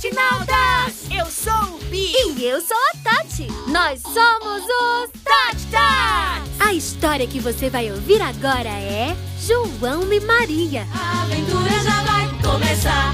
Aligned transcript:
Tatinautas! 0.00 1.08
Eu 1.10 1.26
sou 1.26 1.74
o 1.74 1.84
Bi! 1.86 2.12
E 2.36 2.44
eu 2.44 2.60
sou 2.60 2.76
a 2.76 2.96
Tati! 3.02 3.48
Nós 3.66 4.00
somos 4.00 4.62
os 4.62 5.10
Tati 5.24 5.66
Tats! 5.72 6.60
A 6.60 6.72
história 6.72 7.26
que 7.26 7.40
você 7.40 7.68
vai 7.68 7.90
ouvir 7.90 8.22
agora 8.22 8.68
é 8.68 9.16
João 9.40 10.12
e 10.12 10.20
Maria. 10.20 10.86
A 10.94 11.22
aventura 11.22 11.70
já 11.82 12.04
vai 12.04 12.28
começar! 12.40 13.12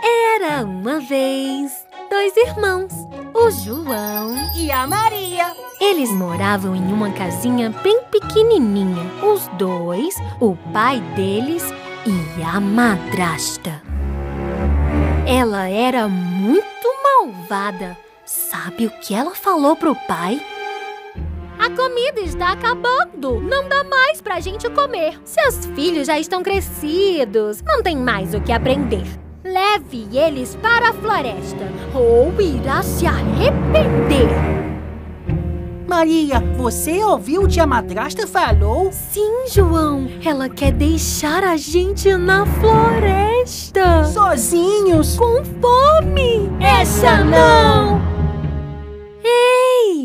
Era 0.00 0.64
uma 0.64 1.00
vez 1.00 1.72
dois 2.08 2.36
irmãos, 2.36 2.92
o 3.34 3.50
João 3.50 4.36
e 4.56 4.70
a 4.70 4.86
Maria. 4.86 5.56
Eles 5.80 6.10
moravam 6.10 6.76
em 6.76 6.92
uma 6.92 7.10
casinha 7.10 7.68
bem 7.82 8.00
pequenininha. 8.12 9.10
Os 9.24 9.48
dois, 9.58 10.14
o 10.40 10.54
pai 10.72 11.00
deles 11.16 11.64
e 12.06 12.42
a 12.44 12.60
madrasta. 12.60 13.82
Ela 15.26 15.68
era 15.70 16.06
muito 16.06 16.64
malvada. 17.02 17.96
Sabe 18.26 18.86
o 18.86 18.90
que 18.90 19.14
ela 19.14 19.34
falou 19.34 19.74
pro 19.74 19.94
pai? 20.06 20.38
A 21.58 21.70
comida 21.70 22.20
está 22.20 22.52
acabando. 22.52 23.40
Não 23.40 23.66
dá 23.66 23.84
mais 23.84 24.20
pra 24.20 24.40
gente 24.40 24.68
comer. 24.68 25.18
Seus 25.24 25.64
filhos 25.74 26.08
já 26.08 26.18
estão 26.18 26.42
crescidos. 26.42 27.62
Não 27.62 27.82
tem 27.82 27.96
mais 27.96 28.34
o 28.34 28.40
que 28.40 28.52
aprender. 28.52 29.04
Leve 29.42 30.08
eles 30.12 30.56
para 30.56 30.90
a 30.90 30.92
floresta 30.92 31.72
ou 31.94 32.30
irá 32.38 32.82
se 32.82 33.06
arrepender. 33.06 34.28
Maria, 35.86 36.40
você 36.56 37.04
ouviu 37.04 37.42
o 37.42 37.48
que 37.48 37.60
a 37.60 37.66
madrasta 37.66 38.26
falou? 38.26 38.90
Sim, 38.92 39.46
João. 39.48 40.08
Ela 40.24 40.48
quer 40.48 40.72
deixar 40.72 41.44
a 41.44 41.56
gente 41.56 42.12
na 42.16 42.44
floresta. 42.44 44.02
Sozinhos? 44.34 45.16
Com 45.16 45.44
fome. 45.44 46.50
Essa 46.60 47.22
não! 47.22 48.02
Ei! 49.22 50.02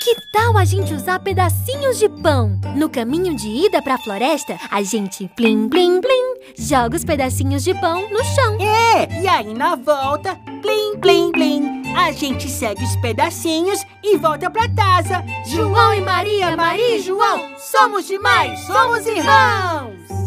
Que 0.00 0.14
tal 0.32 0.56
a 0.56 0.64
gente 0.64 0.94
usar 0.94 1.18
pedacinhos 1.18 1.98
de 1.98 2.08
pão? 2.08 2.60
No 2.76 2.88
caminho 2.88 3.34
de 3.34 3.48
ida 3.48 3.82
para 3.82 3.94
a 3.94 3.98
floresta, 3.98 4.56
a 4.70 4.84
gente 4.84 5.28
plim, 5.34 5.68
plim, 5.68 6.00
plim, 6.00 6.34
joga 6.56 6.96
os 6.96 7.04
pedacinhos 7.04 7.64
de 7.64 7.74
pão 7.74 8.08
no 8.08 8.22
chão. 8.22 8.56
É, 8.60 9.20
e 9.20 9.26
aí 9.26 9.52
na 9.52 9.74
volta, 9.74 10.38
plim, 10.60 10.96
plim, 11.00 11.32
plim, 11.32 11.82
a 11.96 12.12
gente 12.12 12.48
segue 12.48 12.84
os 12.84 12.94
pedacinhos 12.96 13.80
e 14.04 14.16
volta 14.16 14.48
pra 14.48 14.68
casa. 14.68 15.24
João 15.48 15.92
e 15.92 16.00
Maria, 16.00 16.56
Maria 16.56 16.98
e 16.98 17.02
João, 17.02 17.40
somos 17.58 18.06
demais, 18.06 18.60
somos 18.60 19.04
irmãos! 19.06 20.21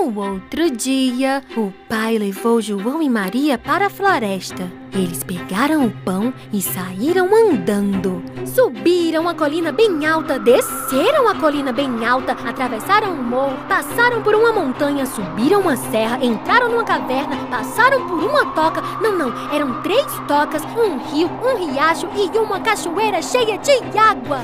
No 0.00 0.16
outro 0.16 0.70
dia, 0.70 1.42
o 1.56 1.72
pai 1.88 2.18
levou 2.18 2.62
João 2.62 3.02
e 3.02 3.10
Maria 3.10 3.58
para 3.58 3.86
a 3.86 3.90
floresta. 3.90 4.70
Eles 4.92 5.24
pegaram 5.24 5.84
o 5.86 5.90
pão 5.90 6.32
e 6.52 6.62
saíram 6.62 7.28
andando. 7.34 8.22
Subiram 8.46 9.28
a 9.28 9.34
colina 9.34 9.72
bem 9.72 10.06
alta, 10.06 10.38
desceram 10.38 11.28
a 11.28 11.34
colina 11.34 11.72
bem 11.72 12.06
alta, 12.06 12.30
atravessaram 12.32 13.10
um 13.12 13.22
morro, 13.24 13.56
passaram 13.68 14.22
por 14.22 14.36
uma 14.36 14.52
montanha, 14.52 15.04
subiram 15.04 15.62
uma 15.62 15.76
serra, 15.76 16.24
entraram 16.24 16.68
numa 16.68 16.84
caverna, 16.84 17.36
passaram 17.50 18.06
por 18.06 18.22
uma 18.22 18.46
toca. 18.52 18.80
Não, 19.02 19.18
não, 19.18 19.52
eram 19.52 19.82
três 19.82 20.06
tocas, 20.28 20.62
um 20.76 20.98
rio, 21.10 21.28
um 21.28 21.72
riacho 21.72 22.08
e 22.14 22.38
uma 22.38 22.60
cachoeira 22.60 23.20
cheia 23.20 23.58
de 23.58 23.98
água. 23.98 24.38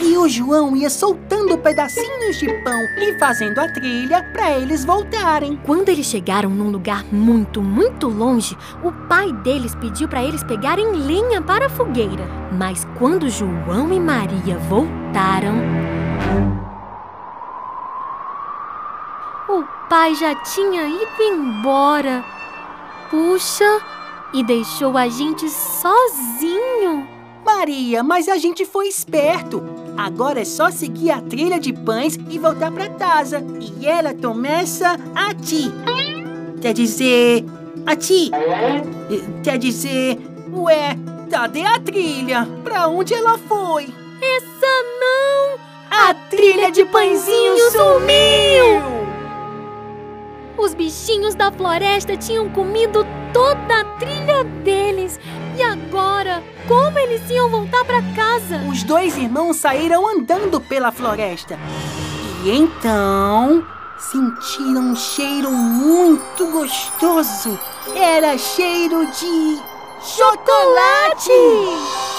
E 0.00 0.16
o 0.16 0.28
João 0.28 0.76
ia 0.76 0.88
soltando 0.88 1.58
pedacinhos 1.58 2.38
de 2.38 2.46
pão 2.62 2.80
e 2.98 3.18
fazendo 3.18 3.58
a 3.58 3.68
trilha 3.68 4.22
para 4.32 4.52
eles 4.52 4.84
voltarem. 4.84 5.58
Quando 5.64 5.88
eles 5.88 6.06
chegaram 6.06 6.50
num 6.50 6.70
lugar 6.70 7.04
muito, 7.12 7.60
muito 7.60 8.08
longe, 8.08 8.56
o 8.82 8.92
pai 9.08 9.32
deles 9.32 9.74
pediu 9.74 10.08
para 10.08 10.22
eles 10.22 10.44
pegarem 10.44 10.92
lenha 10.92 11.42
para 11.42 11.66
a 11.66 11.70
fogueira. 11.70 12.24
Mas 12.52 12.86
quando 12.96 13.28
João 13.28 13.92
e 13.92 13.98
Maria 13.98 14.56
voltaram, 14.68 15.56
o 19.48 19.64
pai 19.88 20.14
já 20.14 20.34
tinha 20.36 20.86
ido 20.86 21.22
embora. 21.22 22.24
Puxa, 23.10 23.80
e 24.32 24.44
deixou 24.44 24.96
a 24.96 25.08
gente 25.08 25.48
sozinho. 25.48 27.08
Maria, 27.44 28.02
mas 28.02 28.28
a 28.28 28.36
gente 28.36 28.66
foi 28.66 28.88
esperto. 28.88 29.87
Agora 29.98 30.40
é 30.40 30.44
só 30.44 30.70
seguir 30.70 31.10
a 31.10 31.20
trilha 31.20 31.58
de 31.58 31.72
pães 31.72 32.16
e 32.30 32.38
voltar 32.38 32.70
para 32.70 32.88
casa. 32.88 33.44
E 33.60 33.84
ela 33.84 34.14
começa 34.14 34.96
a 35.12 35.34
ti. 35.34 35.72
Quer 36.60 36.72
dizer, 36.72 37.44
a 37.84 37.96
ti. 37.96 38.30
Quer 39.42 39.58
dizer, 39.58 40.16
ué, 40.52 40.96
cadê 41.28 41.64
a 41.64 41.80
trilha? 41.80 42.46
Pra 42.62 42.86
onde 42.86 43.12
ela 43.12 43.36
foi? 43.38 43.92
Essa 44.22 44.72
não! 45.00 45.58
A 45.90 46.14
trilha 46.30 46.70
de 46.70 46.84
pãezinho 46.84 47.56
sumiu! 47.72 48.98
Os 50.56 50.74
bichinhos 50.74 51.34
da 51.34 51.50
floresta 51.50 52.16
tinham 52.16 52.48
comido 52.50 53.04
toda 53.32 53.80
a 53.80 53.84
trilha 53.98 54.44
deles. 54.62 55.18
E 55.56 55.62
agora, 55.62 56.07
como 56.66 56.98
eles 56.98 57.28
iam 57.30 57.50
voltar 57.50 57.84
para 57.84 58.02
casa? 58.14 58.58
Os 58.68 58.82
dois 58.82 59.16
irmãos 59.16 59.56
saíram 59.56 60.06
andando 60.06 60.60
pela 60.60 60.92
floresta. 60.92 61.58
E 62.44 62.50
então 62.50 63.64
sentiram 63.98 64.92
um 64.92 64.96
cheiro 64.96 65.50
muito 65.50 66.46
gostoso. 66.52 67.58
Era 67.94 68.38
cheiro 68.38 69.06
de 69.06 69.60
chocolate! 70.00 71.32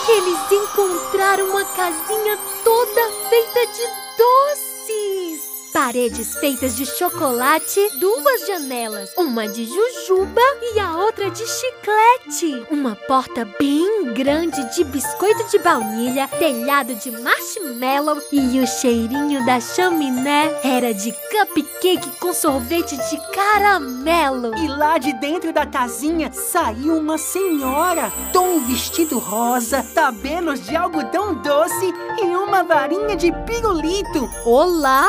Eles 0.09 0.51
encontraram 0.51 1.49
uma 1.51 1.65
casinha 1.65 2.37
toda 2.63 3.01
feita 3.29 3.67
de 3.67 3.83
doces. 4.17 5.28
Paredes 5.73 6.35
feitas 6.35 6.75
de 6.75 6.85
chocolate, 6.85 7.79
duas 7.99 8.47
janelas, 8.47 9.11
uma 9.15 9.47
de 9.47 9.65
jujuba 9.65 10.41
e 10.73 10.79
a 10.79 10.97
outra 10.97 11.29
de 11.29 11.45
chiclete. 11.45 12.65
Uma 12.71 12.95
porta 12.95 13.47
bem 13.59 14.13
grande 14.13 14.63
de 14.75 14.83
biscoito 14.83 15.47
de 15.51 15.59
baunilha, 15.59 16.27
telhado 16.27 16.95
de 16.95 17.11
marshmallow 17.11 18.19
e 18.31 18.59
o 18.59 18.67
cheirinho 18.67 19.45
da 19.45 19.59
chaminé 19.59 20.59
era 20.63 20.91
de 20.91 21.11
cupcake 21.11 22.19
com 22.19 22.33
sorvete 22.33 22.97
de 22.97 23.17
caramelo. 23.31 24.55
E 24.57 24.67
lá 24.67 24.97
de 24.97 25.13
dentro 25.13 25.53
da 25.53 25.67
casinha 25.67 26.31
saiu 26.31 26.97
uma 26.97 27.17
senhora, 27.17 28.11
com 28.33 28.55
um 28.57 28.65
vestido 28.65 29.19
rosa, 29.19 29.85
cabelos 29.93 30.61
de 30.61 30.75
algodão 30.75 31.35
doce 31.35 31.93
e 32.17 32.25
uma 32.35 32.63
varinha 32.63 33.15
de 33.15 33.31
pirulito. 33.45 34.27
Olá! 34.45 35.07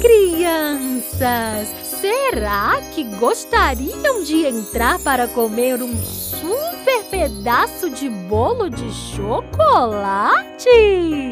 Crianças! 0.00 1.68
Será 1.82 2.80
que 2.94 3.04
gostariam 3.18 4.22
de 4.22 4.44
entrar 4.44 4.98
para 4.98 5.26
comer 5.28 5.82
um 5.82 5.96
super 6.04 7.02
pedaço 7.10 7.88
de 7.88 8.08
bolo 8.10 8.68
de 8.68 8.92
chocolate? 8.92 10.68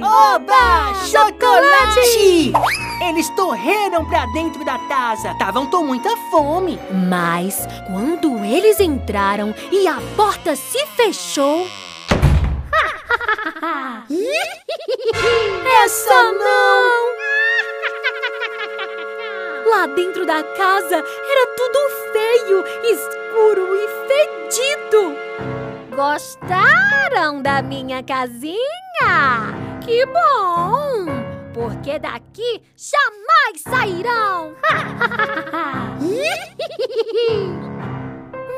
Oba! 0.02 0.94
Chocolate! 1.04 2.52
Eles 3.08 3.28
correram 3.30 4.04
para 4.06 4.26
dentro 4.26 4.64
da 4.64 4.78
casa. 4.88 5.32
Estavam 5.32 5.66
com 5.66 5.84
muita 5.84 6.16
fome. 6.30 6.78
Mas 7.08 7.66
quando 7.86 8.42
eles 8.44 8.80
entraram 8.80 9.54
e 9.70 9.86
a 9.86 10.00
porta 10.16 10.56
se 10.56 10.86
fechou. 10.96 11.66
dentro 20.02 20.26
da 20.26 20.42
casa 20.42 20.96
era 20.96 21.46
tudo 21.56 21.78
feio, 22.12 22.64
escuro 22.92 23.68
e 23.76 23.86
fedido. 24.08 25.14
Gostaram 25.94 27.40
da 27.40 27.62
minha 27.62 28.02
casinha? 28.02 28.58
Que 29.80 30.04
bom! 30.06 31.06
Porque 31.54 32.00
daqui 32.00 32.60
jamais 32.76 33.62
sairão! 33.62 34.56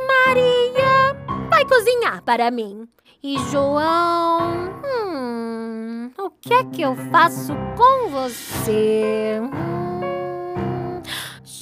Maria, 0.07 1.15
vai 1.51 1.67
cozinhar 1.67 2.23
para 2.23 2.51
mim. 2.51 2.89
E 3.23 3.39
João, 3.51 4.73
hum, 4.83 6.11
o 6.19 6.31
que 6.31 6.55
é 6.55 6.65
que 6.65 6.81
eu 6.81 6.97
faço 7.11 7.53
com 7.77 8.09
você? 8.09 9.41
Hum, 9.43 9.84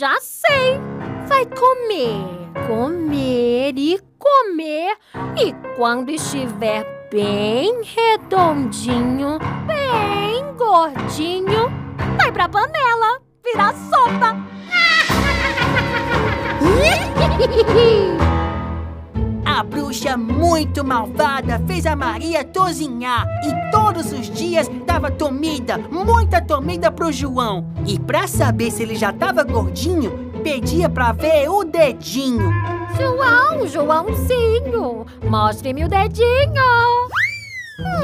já 0.02 0.18
sei! 0.20 0.80
Vai 1.28 1.46
comer, 1.46 2.66
comer 2.66 3.72
e 3.76 4.00
comer, 4.18 4.98
e 5.40 5.54
quando 5.76 6.10
estiver 6.10 7.08
bem 7.08 7.82
redondinho, 7.84 9.38
bem 9.64 10.56
gordinho, 10.56 11.70
vai 12.18 12.32
pra 12.32 12.48
panela, 12.48 13.20
virar 13.44 13.72
sopa! 13.76 14.34
muito 20.16 20.84
malvada 20.84 21.62
fez 21.66 21.86
a 21.86 21.94
Maria 21.94 22.44
tozinhar 22.44 23.26
e 23.44 23.70
todos 23.70 24.12
os 24.12 24.30
dias 24.30 24.68
dava 24.86 25.10
comida, 25.10 25.78
muita 25.90 26.40
comida 26.40 26.90
pro 26.90 27.12
João. 27.12 27.66
E 27.86 27.98
pra 27.98 28.26
saber 28.26 28.70
se 28.70 28.82
ele 28.82 28.94
já 28.94 29.12
tava 29.12 29.42
gordinho, 29.44 30.30
pedia 30.42 30.88
pra 30.88 31.12
ver 31.12 31.48
o 31.48 31.64
dedinho. 31.64 32.50
João, 32.98 33.66
Joãozinho, 33.66 35.06
mostre-me 35.28 35.84
o 35.84 35.88
dedinho. 35.88 37.08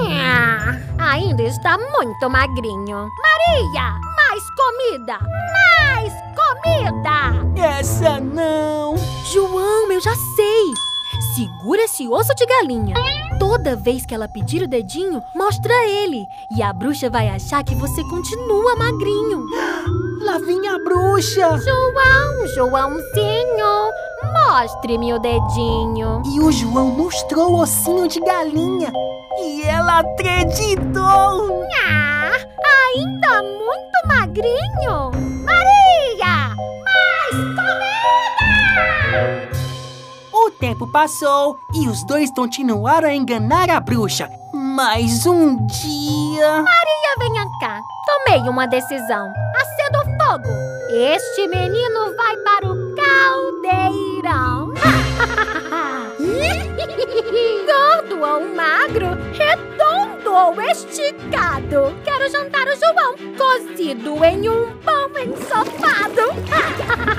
Nha, 0.02 0.80
ainda 0.98 1.42
está 1.42 1.76
muito 1.76 2.30
magrinho. 2.30 3.08
Maria, 3.22 4.00
mais 4.16 4.42
comida! 4.56 5.18
Mais 5.78 6.12
comida! 6.34 7.68
Essa 7.78 8.18
não! 8.18 8.96
João, 9.32 9.92
eu 9.92 10.00
já 10.00 10.14
sei! 10.14 10.27
Segura 11.38 11.84
esse 11.84 12.08
osso 12.08 12.34
de 12.34 12.44
galinha. 12.44 12.96
Toda 13.38 13.76
vez 13.76 14.04
que 14.04 14.12
ela 14.12 14.26
pedir 14.26 14.60
o 14.60 14.66
dedinho, 14.66 15.22
mostra 15.36 15.72
ele. 15.86 16.26
E 16.50 16.60
a 16.60 16.72
bruxa 16.72 17.08
vai 17.08 17.28
achar 17.28 17.62
que 17.62 17.76
você 17.76 18.02
continua 18.02 18.74
magrinho. 18.74 19.44
Lá 20.20 20.38
vem 20.38 20.66
a 20.66 20.76
bruxa! 20.80 21.56
João, 21.58 22.46
Joãozinho, 22.56 23.92
mostre-me 24.48 25.14
o 25.14 25.20
dedinho. 25.20 26.22
E 26.26 26.40
o 26.40 26.50
João 26.50 26.88
mostrou 26.88 27.52
o 27.52 27.60
ossinho 27.60 28.08
de 28.08 28.18
galinha. 28.18 28.92
E 29.38 29.62
ela 29.62 30.00
acreditou! 30.00 31.62
Ah, 31.86 32.32
ainda 32.96 33.42
muito 33.44 34.08
magrinho? 34.08 35.17
Tempo 40.58 40.86
passou 40.86 41.58
e 41.74 41.88
os 41.88 42.04
dois 42.04 42.30
continuaram 42.32 43.08
a 43.08 43.14
enganar 43.14 43.70
a 43.70 43.80
bruxa. 43.80 44.28
Mas 44.52 45.26
um 45.26 45.66
dia. 45.66 46.62
Maria, 46.62 47.16
venha 47.18 47.44
cá. 47.60 47.80
Tomei 48.06 48.48
uma 48.48 48.66
decisão. 48.66 49.32
Acenda 49.56 50.00
o 50.00 50.04
fogo. 50.04 50.48
Este 50.90 51.46
menino 51.48 52.16
vai 52.16 52.36
para 52.38 52.66
o 52.66 52.94
caldeirão. 52.94 54.72
Gordo 57.66 58.20
ou 58.20 58.54
magro, 58.54 59.08
redondo 59.32 60.32
ou 60.32 60.60
esticado. 60.62 61.94
Quero 62.04 62.30
jantar 62.30 62.66
o 62.66 62.76
João 62.76 63.14
cozido 63.36 64.24
em 64.24 64.48
um 64.48 64.76
pão 64.78 65.10
ensopado. 65.18 66.28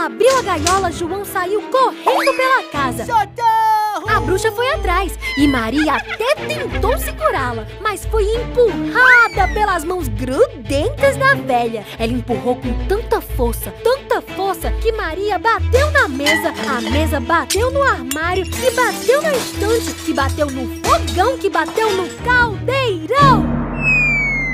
ela 0.00 0.06
abriu 0.06 0.38
a 0.38 0.42
gaiola, 0.42 0.90
João 0.90 1.26
saiu 1.26 1.60
correndo 1.62 2.34
pela 2.34 2.62
casa. 2.70 3.04
Socorro! 3.04 4.08
A 4.08 4.18
bruxa 4.20 4.50
foi 4.50 4.66
atrás 4.70 5.18
e 5.36 5.46
Maria 5.46 5.96
até 5.96 6.36
tentou 6.36 6.96
segurá-la, 6.96 7.66
mas 7.82 8.06
foi 8.06 8.24
empurrada 8.24 9.52
pelas 9.52 9.84
mãos 9.84 10.08
grudentas 10.08 11.18
da 11.18 11.34
velha. 11.34 11.84
Ela 11.98 12.12
empurrou 12.12 12.56
com 12.56 12.72
tanta 12.86 13.20
força, 13.20 13.70
tanta 13.84 14.22
força, 14.22 14.70
que 14.70 14.90
Maria 14.90 15.38
bateu 15.38 15.90
na 15.90 16.08
mesa, 16.08 16.48
a 16.48 16.80
mesa 16.80 17.20
bateu 17.20 17.70
no 17.70 17.82
armário, 17.82 18.44
que 18.44 18.70
bateu 18.70 19.20
na 19.20 19.32
estante, 19.34 19.92
que 20.02 20.14
bateu 20.14 20.46
no 20.46 20.66
fogão, 20.82 21.36
que 21.36 21.50
bateu 21.50 21.92
no 21.92 22.08
caldeirão. 22.24 23.59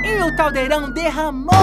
E 0.03 0.23
o 0.23 0.35
caldeirão 0.35 0.89
derramou 0.91 1.53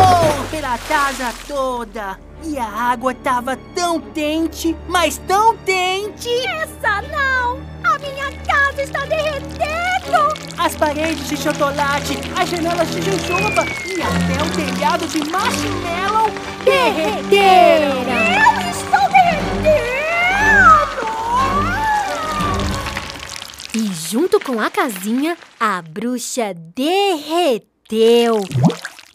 pela 0.50 0.76
casa 0.78 1.32
toda. 1.46 2.18
E 2.42 2.58
a 2.58 2.66
água 2.66 3.14
tava 3.14 3.56
tão 3.74 4.00
quente, 4.00 4.76
mas 4.86 5.18
tão 5.26 5.56
quente. 5.58 6.28
Essa 6.46 7.02
não! 7.02 7.60
A 7.82 7.98
minha 7.98 8.30
casa 8.46 8.82
está 8.82 9.04
derretendo! 9.06 10.34
As 10.58 10.74
paredes 10.76 11.28
de 11.28 11.36
chocolate, 11.36 12.18
as 12.38 12.48
janelas 12.50 12.90
de 12.90 13.02
jujuba 13.02 13.64
e 13.86 14.02
até 14.02 14.42
o 14.42 14.50
telhado 14.52 15.06
de 15.06 15.30
marshmallow 15.30 16.30
derreteram. 16.64 18.02
Eu 18.02 18.70
estou 18.70 19.08
derretendo! 19.10 19.94
E 23.74 23.92
junto 23.92 24.38
com 24.38 24.60
a 24.60 24.70
casinha, 24.70 25.36
a 25.58 25.82
bruxa 25.82 26.54
derreteu. 26.54 27.73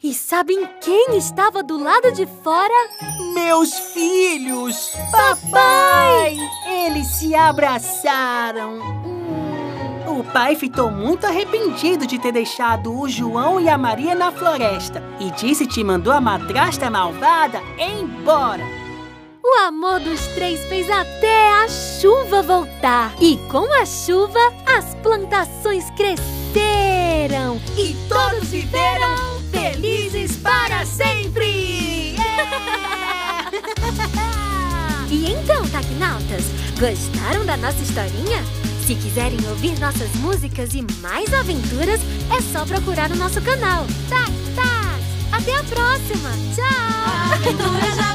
E 0.01 0.13
sabem 0.13 0.65
quem 0.79 1.17
estava 1.17 1.61
do 1.61 1.77
lado 1.77 2.13
de 2.13 2.25
fora? 2.25 2.73
Meus 3.33 3.73
filhos! 3.73 4.93
Papai! 5.11 6.37
Eles 6.65 7.07
se 7.07 7.35
abraçaram. 7.35 8.79
O 10.07 10.23
pai 10.31 10.55
ficou 10.55 10.89
muito 10.89 11.25
arrependido 11.25 12.07
de 12.07 12.17
ter 12.19 12.31
deixado 12.31 12.97
o 12.97 13.09
João 13.09 13.59
e 13.59 13.67
a 13.67 13.77
Maria 13.77 14.15
na 14.15 14.31
floresta 14.31 15.03
e 15.19 15.29
disse 15.31 15.67
que 15.67 15.83
mandou 15.83 16.13
a 16.13 16.21
madrasta 16.21 16.89
malvada 16.89 17.61
embora. 17.77 18.63
O 19.43 19.59
amor 19.67 19.99
dos 19.99 20.25
três 20.27 20.65
fez 20.67 20.89
até 20.89 21.49
a 21.63 21.67
chuva 21.67 22.41
voltar. 22.41 23.13
E 23.19 23.37
com 23.51 23.65
a 23.73 23.85
chuva, 23.85 24.39
as 24.65 24.95
plantações 24.95 25.89
cresceram. 25.91 26.38
E 27.77 27.95
todos 28.07 28.49
viveram 28.49 29.41
felizes 29.51 30.37
para 30.37 30.85
sempre! 30.85 32.15
E 35.11 35.31
então, 35.31 35.63
Tecnautas, 35.63 36.45
gostaram 36.79 37.43
da 37.43 37.57
nossa 37.57 37.81
historinha? 37.81 38.43
Se 38.85 38.93
quiserem 38.93 39.39
ouvir 39.49 39.75
nossas 39.79 40.13
músicas 40.17 40.75
e 40.75 40.83
mais 41.01 41.33
aventuras, 41.33 41.99
é 42.29 42.39
só 42.39 42.63
procurar 42.63 43.09
no 43.09 43.15
nosso 43.15 43.41
canal. 43.41 43.87
Tac, 44.07 44.31
tac! 44.55 45.01
Até 45.31 45.55
a 45.55 45.63
próxima! 45.63 46.29
Tchau! 46.53 46.63
A 46.67 47.33
aventura 47.33 47.91
já 47.95 48.09